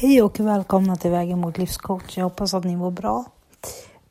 [0.00, 2.16] Hej och välkomna till Vägen mot livscoach.
[2.16, 3.24] Jag hoppas att ni mår bra.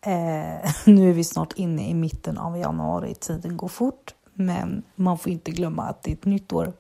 [0.02, 3.16] Eh, nu är vi snart inne i mitten av januari.
[3.16, 6.74] Tiden går fort, men man får inte glömma att det är ett nytt år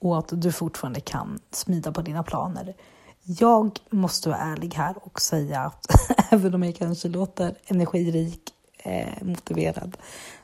[0.00, 2.74] och att du fortfarande kan smida på dina planer.
[3.22, 5.86] Jag måste vara ärlig här och säga att
[6.32, 9.96] även om jag kanske låter energirik, eh, motiverad,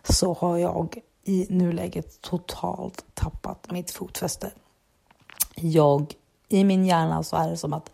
[0.02, 4.50] så har jag i nuläget totalt tappat mitt fotfäste.
[5.54, 6.14] Jag
[6.48, 7.90] i min hjärna så är det som att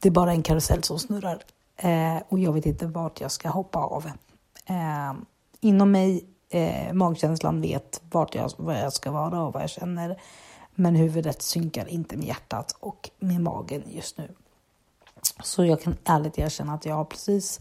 [0.00, 1.38] det är bara en karusell som snurrar
[1.76, 4.06] eh, och jag vet inte vart jag ska hoppa av.
[4.66, 5.14] Eh,
[5.60, 10.20] inom mig, eh, magkänslan vet vart jag, vad jag ska vara och vad jag känner.
[10.74, 14.28] Men huvudet synkar inte med hjärtat och med magen just nu.
[15.42, 17.60] Så jag kan ärligt erkänna att jag har precis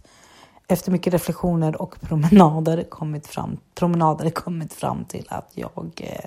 [0.68, 6.26] efter mycket reflektioner och promenader kommit fram, promenader kommit fram till att jag eh,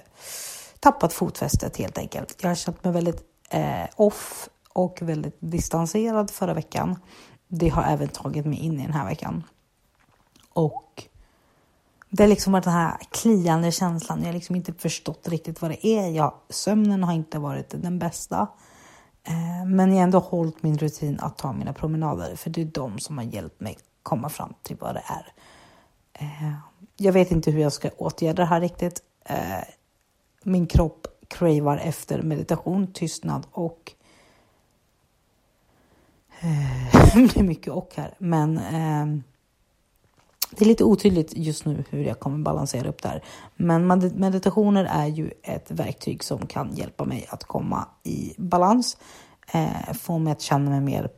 [0.81, 2.37] tappat fotfästet helt enkelt.
[2.41, 6.99] Jag har känt mig väldigt eh, off och väldigt distanserad förra veckan.
[7.49, 9.45] Det har även tagit mig in i den här veckan.
[10.53, 11.05] Och
[12.11, 14.19] det har liksom varit den här kliande känslan.
[14.19, 16.09] Jag har liksom inte förstått riktigt vad det är.
[16.09, 18.49] Jag, sömnen har inte varit den bästa.
[19.25, 22.37] Eh, men jag har ändå hållit min rutin att ta mina promenader.
[22.37, 25.33] För det är de som har hjälpt mig komma fram till vad det är.
[26.13, 26.53] Eh,
[26.97, 29.03] jag vet inte hur jag ska åtgärda det här riktigt.
[29.25, 29.65] Eh,
[30.43, 33.93] min kropp cravar efter meditation, tystnad och
[36.41, 39.23] eh, det är mycket och här, men eh,
[40.51, 43.25] det är lite otydligt just nu hur jag kommer balansera upp det här.
[43.57, 48.97] Men meditationer är ju ett verktyg som kan hjälpa mig att komma i balans,
[49.53, 51.11] eh, få mig att känna mig mer,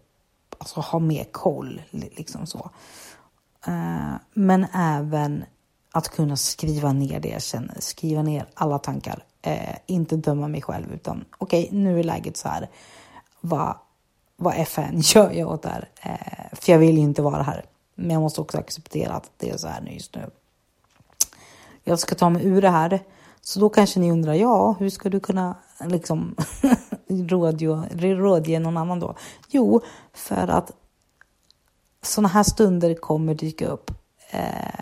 [0.59, 2.71] alltså ha mer koll, liksom så.
[3.67, 5.45] Eh, men även
[5.93, 10.63] att kunna skriva ner det jag känner, skriva ner alla tankar eh, inte döma mig
[10.63, 12.69] själv utan okej, okay, nu är läget så här.
[13.41, 13.75] Vad,
[14.37, 15.89] vad FN gör jag åt det här?
[16.03, 17.65] Eh, för jag vill ju inte vara här.
[17.95, 20.31] Men jag måste också acceptera att det är så här just nu.
[21.85, 23.01] Jag ska ta mig ur det här.
[23.41, 26.37] Så då kanske ni undrar, ja, hur ska du kunna liksom
[27.09, 27.67] rådge,
[28.15, 29.15] rådge någon annan då?
[29.49, 29.81] Jo,
[30.13, 30.73] för att
[32.03, 33.91] sådana här stunder kommer dyka upp.
[34.31, 34.81] Eh,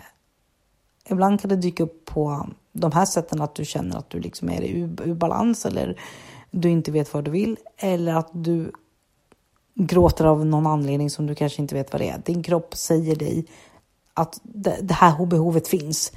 [1.09, 4.49] ibland kan det dyka upp på de här sätten att du känner att du liksom
[4.49, 6.01] är ur, ur balans eller
[6.51, 8.71] du inte vet vad du vill eller att du
[9.75, 12.21] gråter av någon anledning som du kanske inte vet vad det är.
[12.25, 13.45] Din kropp säger dig
[14.13, 16.11] att det, här behovet finns.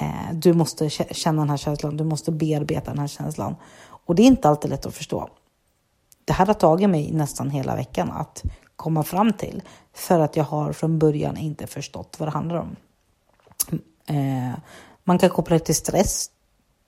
[0.00, 3.56] Eh, du måste känna den här känslan, du måste bearbeta den här känslan.
[3.82, 5.28] Och det är inte alltid lätt att förstå.
[6.24, 8.42] Det här har tagit mig nästan hela veckan att
[8.76, 9.62] komma fram till
[9.92, 12.76] för att jag har från början inte förstått vad det handlar om.
[14.06, 14.58] Eh,
[15.08, 16.30] man kan koppla det till stress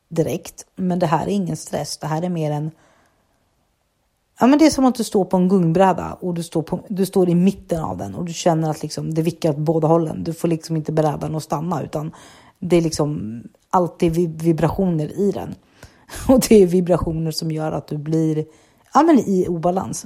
[0.08, 1.98] direkt, men det här är ingen stress.
[1.98, 2.70] Det här är mer en...
[4.40, 6.80] Ja, men det är som att du står på en gungbräda och du står, på,
[6.88, 9.88] du står i mitten av den och du känner att liksom, det vickar åt båda
[9.88, 10.24] hållen.
[10.24, 12.12] Du får liksom inte brädan att stanna utan
[12.58, 15.54] det är liksom alltid vibrationer i den.
[16.28, 18.44] Och det är vibrationer som gör att du blir
[18.94, 20.04] ja, men i obalans.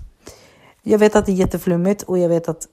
[0.82, 2.68] Jag vet att det är jätteflummigt och jag vet att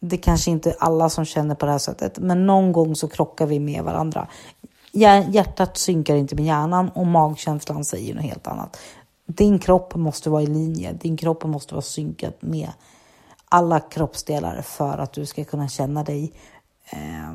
[0.00, 3.08] det kanske inte är alla som känner på det här sättet, men någon gång så
[3.08, 4.28] krockar vi med varandra.
[4.96, 8.76] Hjärtat synkar inte med hjärnan och magkänslan säger något helt annat.
[9.26, 12.70] Din kropp måste vara i linje, din kropp måste vara synkad med
[13.48, 16.32] alla kroppsdelar för att du ska kunna känna dig
[16.90, 17.34] eh,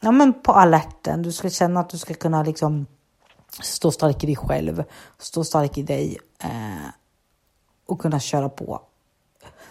[0.00, 1.22] ja, men på alerten.
[1.22, 2.86] Du ska känna att du ska kunna liksom
[3.62, 4.84] stå stark i dig själv,
[5.18, 6.90] stå stark i dig eh,
[7.86, 8.80] och kunna köra på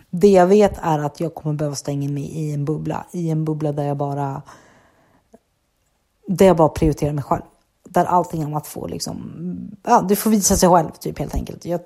[0.09, 3.29] det jag vet är att jag kommer behöva stänga in mig i en bubbla, i
[3.29, 4.41] en bubbla där jag bara
[6.27, 7.41] där jag bara prioriterar mig själv.
[7.83, 9.31] Där allting annat får liksom,
[9.83, 11.65] ja, det får visa sig själv typ helt enkelt.
[11.65, 11.79] Jag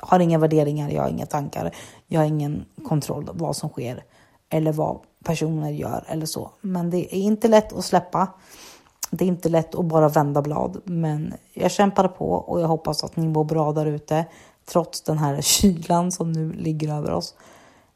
[0.00, 1.74] har inga värderingar, jag har inga tankar,
[2.06, 4.04] jag har ingen kontroll på vad som sker
[4.48, 6.50] eller vad personer gör eller så.
[6.60, 8.28] Men det är inte lätt att släppa.
[9.10, 13.04] Det är inte lätt att bara vända blad, men jag kämpar på och jag hoppas
[13.04, 14.24] att ni mår bra där ute
[14.66, 17.34] trots den här kylan som nu ligger över oss.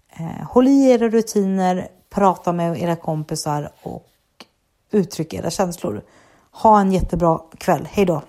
[0.09, 4.12] Eh, håll i era rutiner, prata med era kompisar och
[4.93, 6.03] uttryck era känslor.
[6.51, 7.89] Ha en jättebra kväll.
[7.91, 8.23] Hej då!